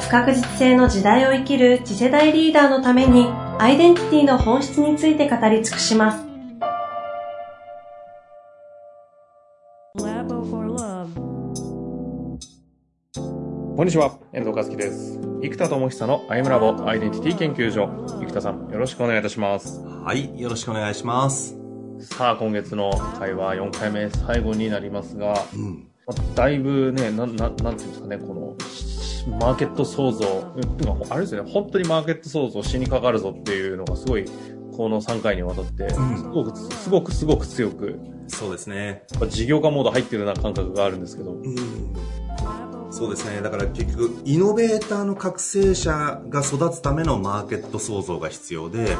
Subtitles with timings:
[0.00, 3.26] 不確実性の時代を生きる次世代リーダーのために
[3.58, 6.28] アイデンティティの本質について語り尽くします。
[13.76, 15.20] こんにちは、遠藤和樹です。
[15.40, 17.88] 生田智久のアイムラボアイデンティティ研究所。
[18.20, 19.80] 生田さん、よろしくお願いいたします。
[19.84, 21.56] はい、よろしくお願いします。
[22.00, 25.86] さあ、今月の会話4回目最後になりますが、うん、
[26.34, 28.56] だいぶね、な、な、なんていうんですかね、この、
[29.28, 30.52] マーケット創造、
[31.10, 34.24] あれですよね、本当にマーケット創造しにかかるぞっていうのがすごい、
[34.76, 35.98] この3回にわたって、す
[36.32, 37.98] ごく、すごくすごく強く、
[38.28, 39.04] そうですね。
[39.28, 41.32] 事業家モード入ってるような感覚があるんですけど。
[41.32, 42.18] うん
[42.90, 43.42] そうですね。
[43.42, 48.96] だから結局、イノベーターの覚醒者が育つためのマーケット創造が必要で、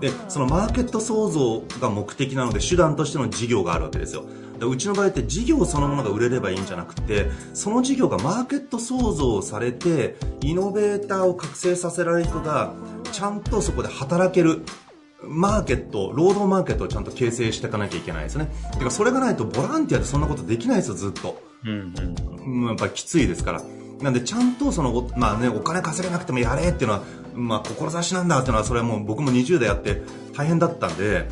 [0.00, 4.24] で、そのマーケット創造が目的なので、手段としての事業があるわけですよ。
[4.66, 12.74] うちの場合って事業そのものが売れればいいんじゃなくて、その事業がマーケット創造されて、イノベーターを覚醒させられる人が、
[13.12, 14.62] ちゃんとそこで働ける。
[15.20, 18.48] マーケット、労働マーケットをちゃんと形成していかなきゃいけないですね。
[18.78, 21.42] てか、それがないとボランティアでそんなことできないですよ、ずっと。
[21.64, 21.92] うん
[22.46, 22.66] うん。
[22.68, 23.62] やっぱりきついですから。
[24.00, 27.02] なんで、ちゃんとその、まあね、お金稼げなくてもやれっていうのは、
[27.34, 30.02] まあ、志なんだっていうのは、それはもう僕も20代やって
[30.36, 31.28] 大変だったんで、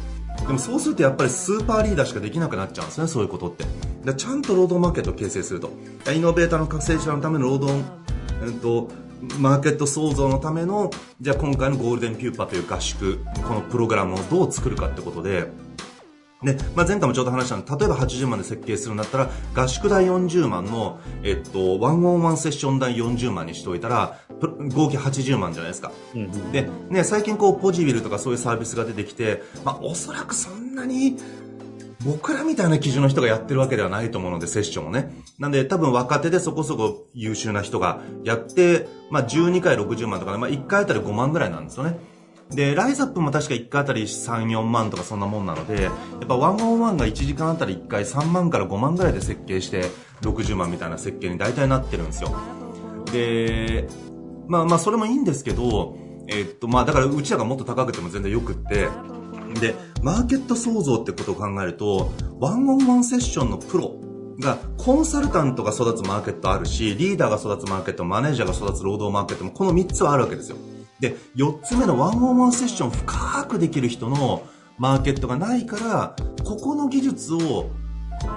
[0.47, 3.65] でもそうするとやっぱりスーパーリーダーしかできなくなっちゃうんですね、そういうことって。
[4.05, 5.71] でちゃんと労働マーケットを形成すると。
[6.13, 7.83] イノベーターの覚醒者のための労働、
[8.45, 8.89] えっと、
[9.39, 15.49] マーケット創造のための、じゃあ今回のゴールデンピューパーという合宿、このプログラムをどう作るかってことで、
[16.43, 24.19] で、まあ、前回もちょうど話したの例えば80万で設計するんだったら、合宿代40万の、えっと、ワンオンワンセッション代40万にしておいたら、
[24.75, 25.93] 合計80万じゃないですか。
[26.15, 31.17] うん、で、ね、最近こう、ポジビルとかそういうサービスが出てきて、まあ、おそらくそんなに、
[32.05, 35.11] 僕らみたいな基準の人がやってるわけではないと思うので、セッションをね。
[35.39, 41.99] なんで、多分若手でそこそこ優秀な人がやって、まあ、12回60万とかで、まあ、1回あたり5万ぐらいなんですよね。
[42.51, 49.91] で、ライズアップも確か1回あたり3、4万とかそんなもんなので、やっぱワンオンワンが1時間あたり1回3万から5万ぐらいで設計して
[50.23, 52.35] 60万みたいな設計に大体なってるんですよ。
[53.13, 53.89] で、
[54.49, 55.97] まあまあそれもいいんですけど、
[56.29, 58.89] えっとまあだからうちらがもっと高くても全然よくって、
[59.61, 63.97] で、マーケット創造ってことを考えると、ワンオンワンセッションのプロ
[64.41, 70.57] が、コンサルタントが育つマーケットあるし、リーダーが育つマーケット、マネージャーが育つ労働マーケットも、この3つはあるわけですよ。
[71.01, 74.47] で、4つ目のワンオンワンセッション深くできる人の
[74.79, 77.71] マーケットがないから、ここの技術を、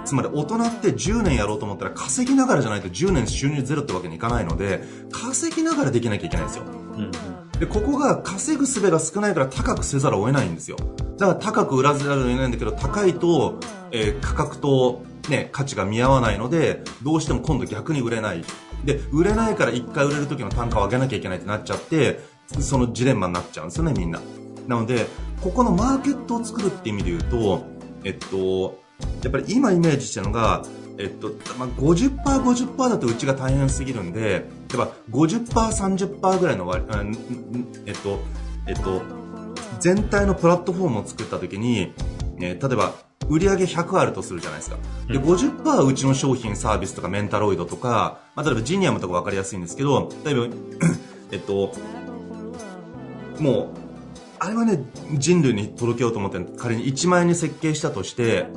[0.05, 6.65] つまり大人って10年やろうと思ったら稼ぎながらじゃないと10年収入ゼロってわけにいかないので、稼ぎながらできなきゃいけないんですよ。
[6.65, 7.11] うん、
[7.59, 10.77] で、ここが稼ぐ術が少ないから高くせざるを得ないんですよ。
[11.17, 13.59] だから高く売らざるを得ないんだけど、高いと、
[13.91, 18.43] えー、価格とね、価値が見合わないので、どうしても今度逆に売れない。
[18.83, 22.19] で、売れないから1回売れる時の単価を上げなきゃいけないってなっちゃって、
[22.59, 24.19] そのジレンマになっちゃうんですよね、みんな。
[24.67, 25.07] なので、
[25.41, 27.63] ここのマーケットを作るって意味で言うと、
[28.03, 28.79] えっと、
[29.23, 30.63] やっぱり今イメージしてるのが、
[30.97, 35.45] えっと、まあ、50%、50%だとうちが大変すぎるんで、例えば50%、
[36.19, 36.83] 30%ぐらいの割、
[37.85, 38.19] えっと、
[38.67, 39.01] えっと、
[39.79, 41.93] 全体のプラットフォームを作った時に、
[42.35, 42.93] ね、例えば、
[43.29, 44.77] 売上100あるとするじゃないですか。
[45.07, 50.47] で、50%はうちの商品、サービスとかメンタロイドとか、まあ、例えばジニアムとか分かりやすいんですけど、例えば、
[51.31, 51.71] えっと、
[53.39, 53.69] もう、
[54.39, 54.83] あれはね、
[55.13, 58.47] 人類に届けようと思って仮に1万円に設計したとして、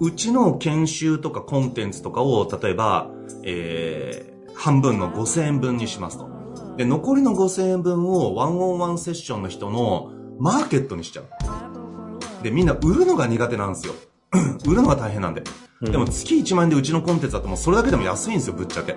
[0.00, 3.10] うちの研修とかコンテンツとかを、例えば、
[3.44, 6.28] えー、半分の5000円分にしますと。
[6.76, 12.42] で、残りの5000円分をワンオンワンセッションの人のマーケットにしちゃう。
[12.42, 13.94] で、みんな売るのが苦手なんですよ。
[14.66, 15.42] 売るのが大変なんで。
[15.80, 18.92] でも月1万円でうちのコンテンツだともうそれだけでも安いんですよ、ぶっちゃけ。
[18.92, 18.96] っ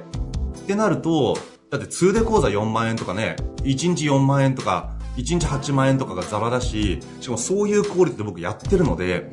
[0.67, 1.35] てなると、
[1.71, 3.35] だって2で講座4万円とかね、
[3.65, 9.31] 1日4万円とか、1日8万円とかがザラだし、しかもそういうクオリティで僕やってるので、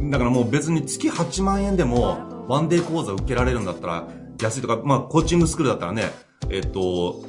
[0.00, 4.08] だからもう別に月8万円でもワンデー講座受けられるんだったら
[4.40, 6.10] 安いとか、まあコーチングスクールだったらね、
[6.50, 7.24] えっと、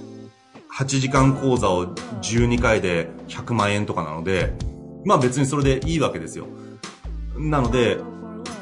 [0.74, 4.54] 8時間講座を12回で100万円とかなので、
[5.06, 6.48] まあ別にそれでいいわけですよ。
[7.38, 7.98] なので、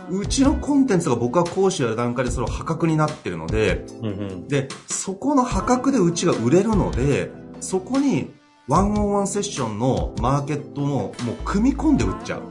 [0.09, 4.47] うちのコンテンツが僕は講師やる段階でそれ破格になってるので、うんうん。
[4.49, 8.33] で、そこの破格でうちが売れるので、そこに
[8.67, 12.41] ワンオンワンセッションのマーケットももう組み込んで売っちゃう。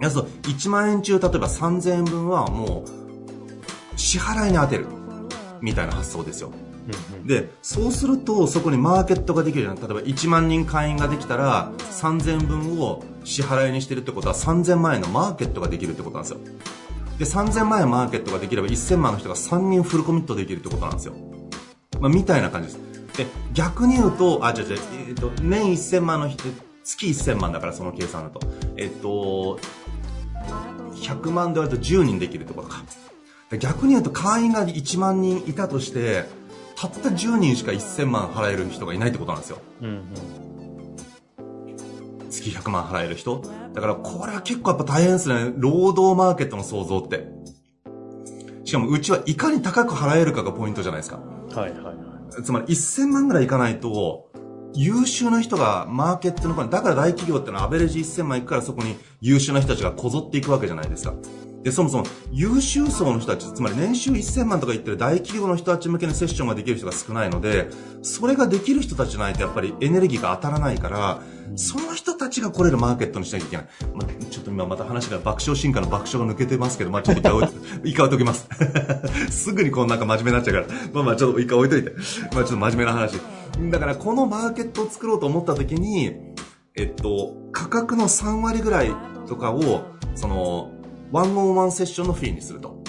[0.00, 4.86] いやそう1万円中例えば3000円分はもう支払いに当てる
[5.60, 6.52] みたいな発想ですよ。
[7.24, 9.76] で、そうするとそこにマーケットができるじゃん。
[9.76, 16.40] 例えば1万人会員ができたら3000円分を支払いにしてるってことは3000万円のマーケットができるってことなんですよ。
[17.18, 21.14] で、3000万円マーケットができれば1000万の人が3人フルコミットできるってことなんですよ。
[22.00, 22.91] まあ、みたいな感じです。
[23.16, 24.78] で、逆に言うと、あ、違う違う、
[25.08, 26.44] えっ、と、年1000万の人、
[26.84, 28.40] 月1000万だからその計算だと。
[28.76, 29.58] えっ、と、
[30.94, 32.82] 100万で割ると10人できるってことか。
[33.50, 36.24] で逆に言うと会員が1万人いたとして、
[36.74, 39.58] たった10人しか1000万払える人がいないってことなんですよ。
[39.82, 40.06] うんうん。
[42.30, 43.42] 月100万払える人
[43.74, 45.52] だからこれは結構やっぱ大変ですね。
[45.56, 47.28] 労働マーケットの創造って。
[48.64, 51.18] しかもうちはいかに高く払えるかがポイントじゃないですか。
[51.54, 52.11] はいはいはい。
[52.42, 54.30] つまり1000万ぐらいいかないと、
[54.74, 61.14] 優秀な人がマーケットの方に、だから大企業ってのはアベレージ1000万いくからそこに優秀な人たちがこぞっていくわけじゃないですか。
[61.62, 67.68] で、そもそも優秀層の人たち、つまり年収1000万とか言ってる大企業の人たち向けのセッションができる人が少ないので、
[68.02, 71.22] それができる人たちじゃないとやっぱりエネルギーが当たらないから、
[71.54, 73.66] その人たちが来れるマーケットにしなきゃいけない。
[73.94, 77.48] まあ、ちょっと今また話が爆笑進化の爆笑が抜けてますけど、まあちょっと一回置い
[77.90, 78.48] 一回置いときます。
[79.30, 80.78] すぐにこうなんか真面目になっちゃうから。
[80.92, 81.92] まあまあちょっと一回置いといて。
[82.34, 83.20] まあちょっと真面目な話。
[83.70, 86.12] だからこのマーケットを作ろうと思った時に、
[86.74, 88.94] えっと、価格の3割ぐらい
[89.28, 89.82] とかを、
[90.14, 90.70] その、
[91.12, 92.82] ワンオンワンセッションのフィーにすると。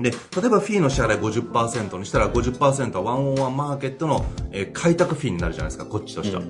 [0.00, 6.42] で、例えばフィーの支払い50%にしたら50%はワンオンワンマーケットの、えー開拓フィーになるじゃないですか、こっちとしては。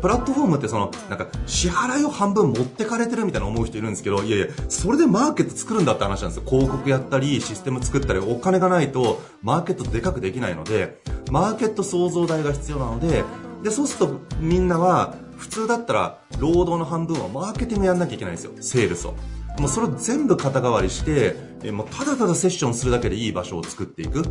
[0.00, 6.50] プラットフォームってその、なんか、支払いを半分持ってかれてるみたいな思う人いるんですけど、いやいや、それでマーケット作るんだって話なんですよ。
[6.50, 11.00] 広告やったり、システム作ったり、お金がないと、マーケットでかくできないので、
[11.30, 13.22] マーケット創造代が必要なので、
[13.62, 18.52] で、そうするとみんなは、普通だったら、労働の半分はマーケティングやんなきゃいけないんですよ。
[18.60, 19.14] セールスを。
[19.58, 24.28] もうそれを全部肩代わりして、えもうただただセッションするだけでいい場所を作っていくっ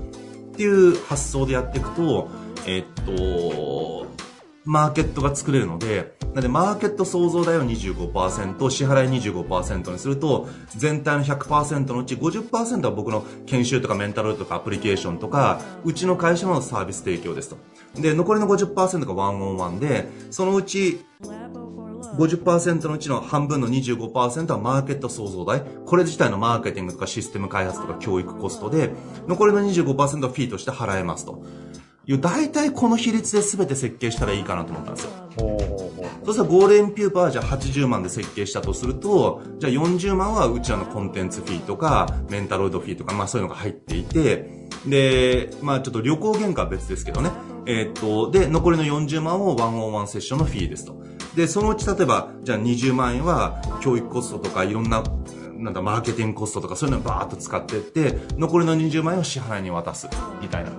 [0.56, 2.30] ていう発想でやっていくと、
[2.68, 4.07] えっと、
[4.66, 17.57] マーケットが作れるので、なのでマーケット創造代を25%、支払い25%にすると、全体の100%のうち50%は僕の研修とかメンタルとかアプリケーションとか、うちの会社のサービス提供ですと。
[17.95, 21.06] で、残りの50%がワンオンワンで、そのうち
[22.17, 25.63] 50%のうちの半分の25%はマーケット創造代。
[25.85, 28.91] これ自体のマーケティングとかシステム開発とか教育コストで、
[29.27, 31.44] 残りの25%はフィーとして払えますと。
[32.07, 35.12] いう、大体この比率で全て設計したらいいかなと思ったんですよ。
[36.23, 47.31] そしたらゴールデンピューパーはじゃあ80万で設計したとすると、じゃあ40万はうちらのコンテンツフィーとか、メンタロイドフィーとか、まあそういうのが入っていて、で、まあちょっと旅行原価は別ですけどね。
[47.67, 50.95] えーっと、で、残りの40万をワンオンワンセッションのフィーですと。
[51.36, 55.04] で、そのうち例えば、じゃあ20万円は教育コストとかいろんな、
[55.58, 60.08] なんだ、マーケティングコストとかそういうのをバーッと使っていって、残りの20万円を支払いに渡す、
[60.42, 60.72] みたいな。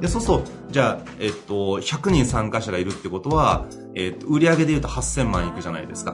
[0.00, 6.12] で、そうすると、じゃあ、えっと、100人参加者がいるってことは、えっと、売上で言うと8000万いくじゃないですか。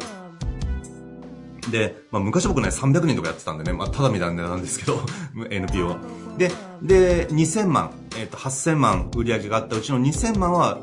[1.71, 5.01] で、まあ、昔僕ね、300人とかやってたんでね、まあ、ただみたいな値段なんですけど、
[5.51, 5.97] NPO。
[6.39, 6.51] で、
[6.83, 10.79] で、2000万、えっと、8000万売り上げがあったうちの2000万は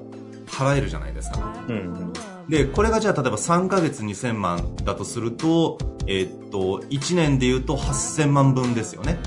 [0.48, 1.40] 払えるじゃないですか。
[1.68, 2.14] うん。
[2.52, 9.18] で、これがじゃあ例えば3ヶ月2000万だとすると、えーっと、1年で言うと8000万分ですよね。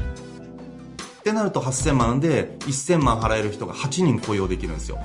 [1.20, 4.98] ってなると8000万で1000万払える人が8人雇用できるんですよ。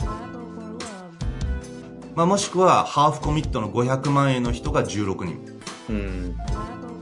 [2.13, 5.39] まあ、もしくはハーフコミットの500万円の人が16人。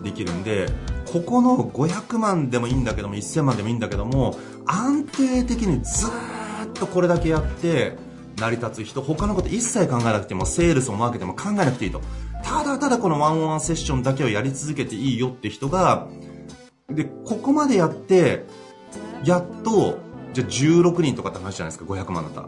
[0.04, 0.68] できるんで、
[1.12, 6.10] ここの500万でもいいんだけども、1000万でもいいんだけども、安定的にずっ
[6.76, 8.06] とこれだけやって、
[8.38, 12.02] 成り立つ人、他のこと一切考えなくても、セールスもマーケティングも考えなくていいと。
[12.44, 16.08] ただただこのワンオンワンセッションだけをやり続けていいよって人が、
[16.90, 18.46] で、ここまでやって、
[19.24, 19.98] やっと、
[20.34, 22.48] じゃあ16人とかって話じゃないですか、500万だったら。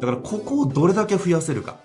[0.00, 1.76] だからここをどれだけ増やせるか。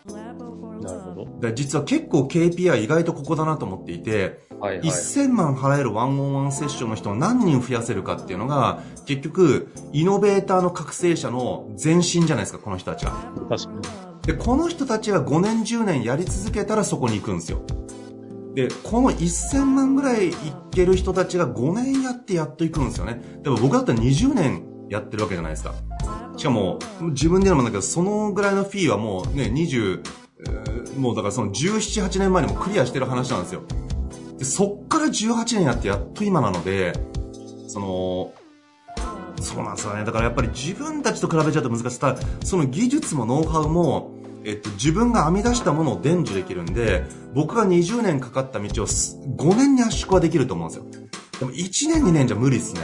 [0.81, 1.25] なるほど。
[1.25, 4.87] だから実は結構 KPI 意外とここだなと思っていて、はいはい。
[4.87, 13.11] 1000万払えるワンオンワンセッションの人を何人増やせるかっていうのが、結局、イノベーターの覚醒者の前身じゃないですか、この人たちが。
[13.49, 13.81] 確かに。
[14.25, 17.61] で、この人たちが5年、10年やり続けたらそこに行くんですよ。
[18.55, 20.33] で、この1000万ぐらいい
[20.71, 23.21] ける人たちが5年やってやっと行くんですよね。
[23.43, 25.73] でも僕だったら20年やってるわけじゃないですか。
[26.37, 30.03] しかも、自分で言うのもなんだけど、そのぐらいのフィーはもうね、20、
[30.47, 33.63] えーもうだからその17、8年前にもクリアしてる話なんですよ。
[34.43, 36.93] ででそっから18年やってやっと今なので、
[37.67, 38.33] その、
[39.41, 40.03] そうなんですよね。
[40.03, 41.99] だからやっぱり自分たちと比べちゃうと難しい。
[41.99, 44.11] ただ、その技術もノウハウも、
[44.43, 50.85] えっと、自分が編み出したものを伝授できるんで、僕が20年かかった道を5年に圧縮はできると思うんですよ。
[51.39, 52.81] でも1年2年じゃ無理ですね。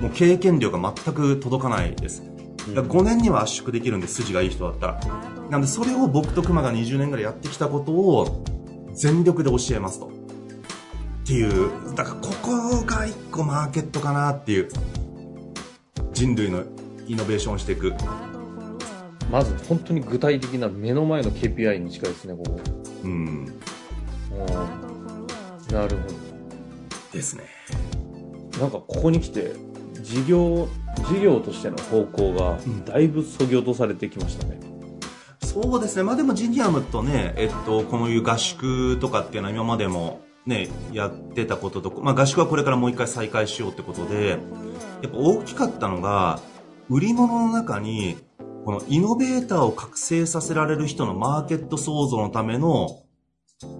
[0.00, 2.22] もう経験量が全く届かないです。
[2.66, 5.00] 5年には圧縮できるんで、筋がいい人だったら。
[5.50, 8.44] なんで、それを僕と熊が20年ぐらいやってきたことを
[8.94, 10.21] 全力で教えますと。
[11.22, 14.68] っていう、だからここが一個マーケットかなっていう。
[16.12, 16.64] 人類の
[17.06, 17.94] イノベーションしていく。
[19.30, 22.60] まず本当に具体的な目の前の KPI に近いですね、ここ。
[23.04, 23.46] うん。
[25.70, 26.14] なるほど。
[27.12, 27.44] ですね。
[28.58, 29.52] なんかここに来て、
[30.00, 30.68] 事業、
[31.08, 34.58] 事業としての方向が、だいぶそぎ落とされてきましたね。
[34.60, 36.02] うん、そうですね。
[36.02, 44.38] まあでもジニアムとね、えっと、このいう合宿とかっていうのは今までもね、やってたことと、まあ合宿はこれからもう一回再開しようってことで、
[45.02, 46.40] やっぱ大きかったのが、
[46.88, 48.16] 売り物の中に
[48.64, 53.02] このイノベーターを覚醒させられる人のマーケット創造のための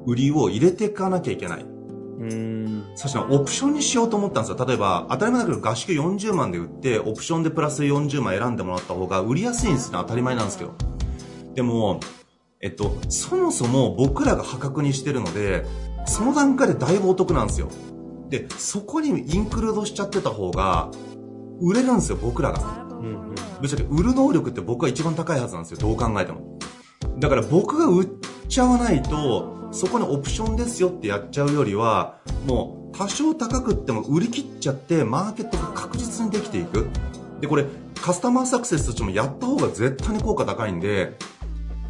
[0.07, 1.63] 売りを入れていかなきゃいけない。
[1.63, 2.85] うん。
[2.95, 4.67] そしてオプションにしようと思ったんですよ。
[4.67, 9.99] 例えば、当たり前だけど合宿40万で売って、オプションでプラス40万選んでもらった方が売りやすいんですね。
[10.01, 10.75] 当たり前なんですけど。
[11.55, 12.01] でも、
[12.61, 15.65] えっと、そもそも僕らが破格にしてるので、
[16.07, 17.69] その段階でだいぶお得なんですよ。
[18.29, 20.91] で、そこにインクルードしちゃってた方が、
[21.61, 22.87] 売れるんですよ、僕らが。
[22.89, 26.59] うんうんぶっちゃけ売る能力って僕は一番高いはずなんですよ、どう考えても。
[27.19, 28.09] だから僕が売っ
[28.49, 36.89] ちゃわないと、そこにオプションですよってやっちゃうよりは、もう多少高くっても売り切っちゃって、マーケットが確実にできていく。
[37.41, 37.67] で、これ、
[38.01, 41.17] カスタマーサクセスとしてもやった方が絶対に効果高いんで、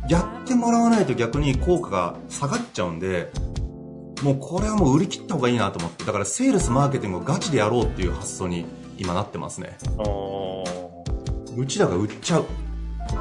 [0.09, 3.33] やってもらわないと逆に効果が下がっちゃうんで、
[4.23, 8.67] もうこれはもう売り切った方がいいなと思って、だからセールスマーケティングをガチでやろうっていう発想に
[8.99, 9.77] 今なってますね。
[11.57, 12.45] うちらが売っちゃう。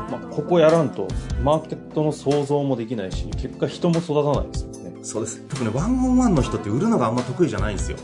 [0.09, 1.07] まあ、ここやらんと、
[1.43, 4.99] マーケットの想像もできないし、結果人も育たないですよね。
[5.01, 5.41] そうです。
[5.49, 7.97] 特にワンオンワンの人って売るのがあんま得意じゃないんですよ。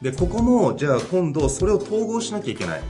[0.00, 2.82] で、ここも、じゃあ今度それを統合しなきゃいけない。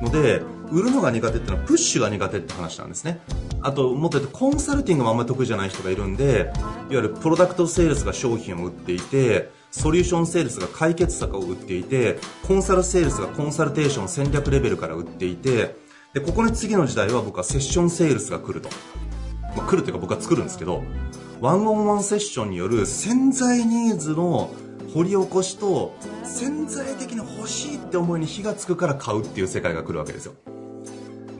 [0.00, 3.20] ので、売るのが苦手っていうのはプッシュが苦手って話なんですね。
[3.60, 6.50] あと、もっと言うとコンサルティングもあんまり得意じゃない人がいるんで、
[6.90, 15.76] いわゆるプロダクトセールスが商品を売っていて、ソリューションセールスが解決策を売っていて、コンサルセールスがコンサルテーション戦略レベルから売っていて、
[16.14, 18.68] で、ここに次の時代は僕はセッションセールスが来ると。
[19.56, 20.82] まあ、来るというか僕は作るんですけど、
[21.40, 24.50] ワンオンワンセッションによる潜在ニーズの
[24.94, 30.34] 掘り起こしと潜在的に欲しいって思いに火がつくから買うっていう世界が来るわけですよ。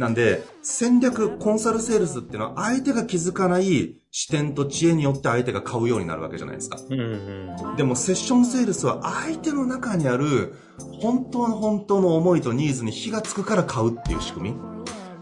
[0.02, 6.80] なんで、戦略、コンサルセールスっていうのは相手が気づかない視点と知恵によって相手が買うようになるわけじゃないですか。
[6.90, 10.54] うんうん、でもセッションセールスは相手の中にある
[11.00, 14.56] 本当の本当の思いとニーズに火がつくから買うっていう仕組み。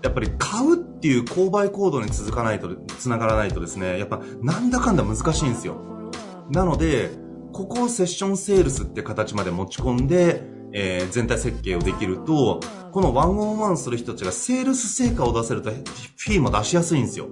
[0.03, 5.77] やっぱり買うっていう購買行動に続かないと、繋がらないとですね、やっぱなんだかんだ難しいんですよ。
[6.49, 7.11] なので、
[7.53, 12.61] ここをセッションセールスって形まで持ち込んで、えー、全体設計をできると、
[12.93, 17.29] このワンオンワンする人たちがセールス成果を出せると、フィーも出しやすいんですよ。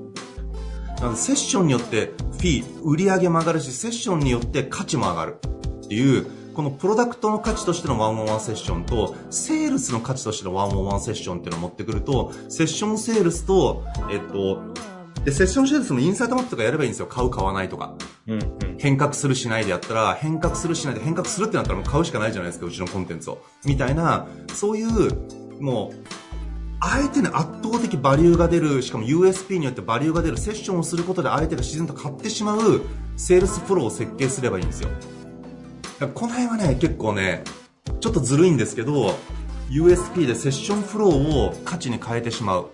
[1.01, 5.37] なので、セッションによってフィー、売り上げも上がるし、セッションによって価値も上がる
[5.85, 14.61] っていう、このプロダクトの価値としてのワンオンワンセッションと、セールスの価値としてのワンオンワンセッションっていうのを持ってくると、セッションセールスと、えっと、
[15.25, 17.07] で、セッションセールスもインサイトマップとかやればいいんですよ。
[17.07, 17.95] 買う、買わないとか。
[18.79, 23.43] 変革するしないでやったら、変革するしないで変革するってなったらもう買うしかないじゃないですか、うちのコンテンツを。
[23.65, 25.97] みたいな、そういう、もう、
[26.81, 32.83] 相手に圧倒的バリューが出る、しかも USP によってバリューが出るセッションをすることで相手が自然と買ってしまう
[33.17, 34.91] セールスフローを設計すればいいんですよ。
[36.15, 37.43] この辺はね、結構ね、
[38.01, 39.17] ちょっとずるいんですけど、
[39.71, 42.71] USP でセッションフローを価値に変えてしまう。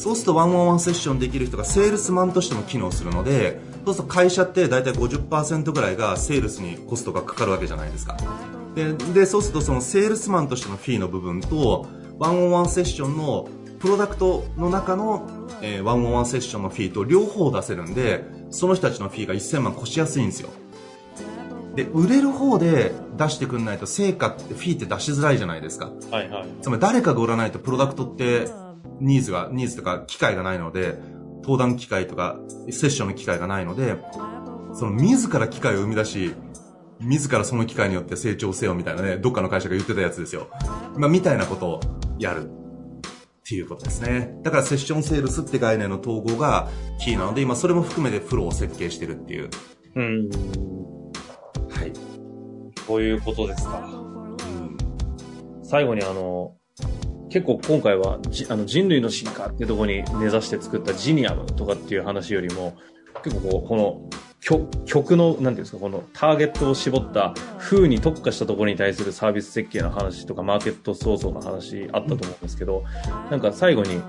[0.00, 8.16] そうするとワンオンワンセッションできる人がセールスマンとしても機能するので、そうすると会社って大体50%ぐらいがセールスにコストがかかるわけじゃないですか。
[8.74, 11.86] で、でそうするとそのセールスマンとしてのフィーの部分と、
[12.18, 13.46] ワンオンワンセッションの
[13.78, 15.28] プロダクトの中の、
[15.60, 20.48] えー、ワンオンワンセッションのフィーと両方出せるんで、その人たちのフィーが1000万越しやすいんですよ。
[21.74, 25.90] で、売れる方で出してくんないと成果ってフィーって出しづらいじゃないですか。
[26.10, 26.46] はいはい。
[26.62, 28.48] つまり誰かが売らないとプロダクトって
[29.00, 30.98] ニーズが、ニーズとか機会がないので、
[31.42, 32.38] 登壇機会とか、
[32.70, 33.96] セッションの機会がないので、
[34.74, 36.34] その自ら機会を生み出し、
[37.00, 40.48] 自らその機会によって成長せよみたいなね、どっかの会社が言ってたやつですよ。
[40.96, 41.80] まあ、みたいなことを
[42.18, 42.50] やる。
[42.50, 44.36] っていうことですね。
[44.42, 46.68] だからセッションセールスって概念の統合が
[47.00, 49.50] キーなので、今それも含めてフローを設計してるっていう
[49.96, 50.28] うん。
[51.68, 51.92] はい。
[52.86, 53.80] そういうことですか。
[53.80, 54.76] うん。
[55.64, 56.54] 最後にあの、
[57.30, 62.76] 結構今回はじあの人類の進化っていうところに根ざして作ったジニアムとかっていう話よりも、
[63.22, 64.10] 結構こう、この
[64.86, 72.84] 曲の、なんていうんですか、このターゲットを絞った風に特化したところに対するサービス設計の話とか、マーケット創造の話あったと思うんですけど、
[73.30, 74.00] なんか最後に、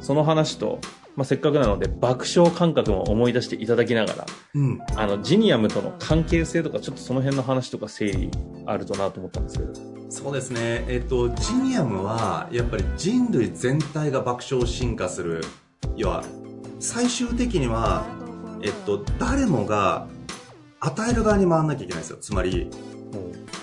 [0.00, 0.80] その話と、
[1.14, 8.30] まあ、せっかくなので爆笑感覚も思い出していただきながら、うん、あの、ジニアムとの関係性とか、ちょっとその辺の話とか整理
[8.66, 9.95] あるとなと思ったんですけど。
[10.08, 10.84] そうですね。
[10.88, 15.44] えっと、ジニアムは、やっぱり人類全体が爆笑進化する。
[15.96, 16.24] 要は、
[16.78, 18.06] 最終的には、
[18.62, 20.06] えっと、誰もが
[20.80, 22.18] 与える側に回らなきゃいけないんですよ。
[22.20, 22.70] つまり、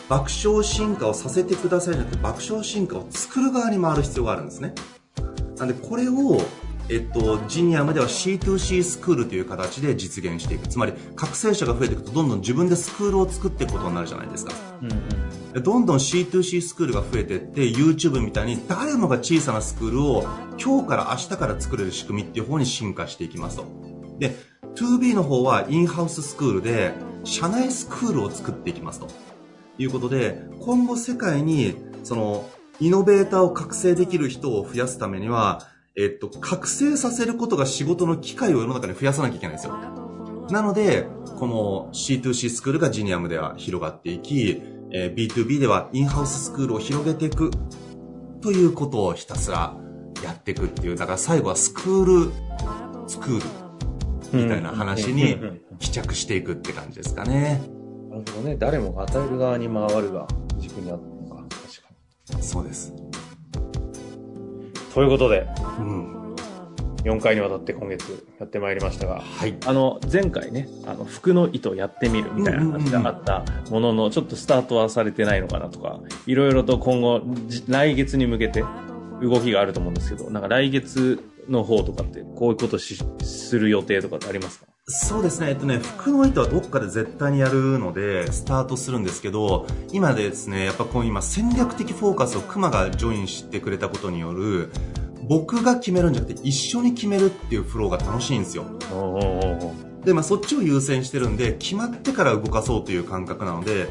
[0.10, 4.74] 爆笑進化をさせてくださいじゃなくて、爆笑進化を作る側に回る必要があるんですね。
[5.58, 6.42] なんで、これを、
[6.90, 10.68] えっと、ジニアムでは C2C スクールという形で実現していく。
[10.68, 14.54] つまり、覚醒者が増えていくと、どんどん自分でスクールを作っていくことになるじゃないですか。
[14.82, 14.90] うん、
[15.62, 20.24] どんどん C2C スクールが増えていって、YouTube みたいに誰もが小さなスクールを
[20.64, 23.66] 今日から明日から作れる仕組みっていう方に進化していきますと。
[24.20, 24.36] で、
[24.76, 26.94] 2B の方はインハウススクールで、
[27.24, 29.08] 社内スクールを作っていきますと。
[29.78, 39.78] いうことで、今後世界に、その、イノベーターを覚醒できる人を増やすためには、えっと、覚醒させることが仕事の機会を世の中に増やさなきゃいけないんですよ。
[40.50, 41.08] なので、
[41.38, 44.62] この C2C スクールがジニアムでは広がっていき、
[44.94, 47.52] えー、B2B ではインハウススクールを広げていく
[48.42, 49.76] ということをひたすら
[50.24, 52.32] やっていくっていう、だから最後はスクール、
[53.08, 53.40] スクー
[54.34, 55.38] ルみたいな話に
[55.80, 57.62] 帰着していくって感じですかね。
[58.10, 58.56] なるほどね。
[58.58, 60.28] 誰もが与える側に回るが
[60.60, 61.44] 軸にあったのか。
[61.50, 62.44] 確かに。
[62.44, 62.94] そうです。
[64.94, 65.48] ということで、
[65.80, 66.23] うん、
[67.04, 77.22] 4回にわたって今月やってまいりましたが、はい、あの前回ねあの服の糸やってみるみたいな話があったもののちょっとスタートはされてないのかなとかいろいろと今後
[77.68, 78.64] 来月に向けて
[79.22, 84.68] 動きがあると思うんですけどなんか来月の方とかってこういうことしする予定とかってありますか？
[84.86, 85.50] そうですね。
[85.50, 94.72] えっとね、服の糸はどっかで絶対にやるので、スタートするんですけど、今ですね、やっぱこう今戦略的フォーカスをクマがジョインしてくれたことによる、
[95.28, 98.66] 僕が決めるんじゃなくて一緒に決めるっていうフローが楽しいんですよ。
[100.04, 103.88] で、まあそっちを優先してるんで、決まってから動かそうという感覚なので、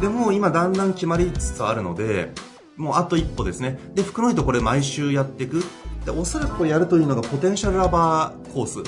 [0.00, 2.32] でも今だんだん決まりつつあるので、
[2.76, 3.78] もうあと一歩ですね。
[3.94, 5.64] で、服の糸これ毎週やっていく。
[6.04, 8.82] で、おそらくやるといいのがポテンシャルラバーコース。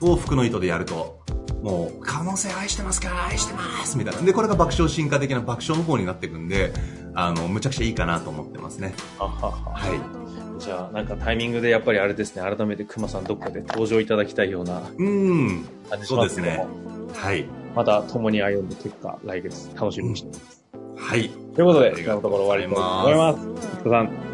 [0.00, 1.18] を服の糸でやると、
[1.60, 3.26] もう、可能性愛してますか？
[3.26, 4.22] 愛してますみたいな。
[4.22, 6.72] で、これが爆笑進化的な爆笑の方になっていくんで、
[7.14, 8.94] あの、むちゃくちゃいいかなと思ってますね。
[9.18, 10.47] はい。
[10.58, 14.82] じゃあ、なんかタイミングでやっぱりあれですね、改めて熊さんどっかで登場いただきたいような。
[14.96, 15.64] うん。
[16.02, 16.66] そうですね。
[17.14, 17.46] はい。
[17.74, 20.64] また共に歩んで結果、来月楽しみにしています。
[20.74, 21.28] うん、はい。
[21.54, 23.40] ということで、今のところ終わりと思います。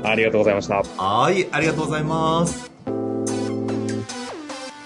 [0.05, 0.83] ありがとうございました。
[0.97, 2.74] はい、ありがとうございます。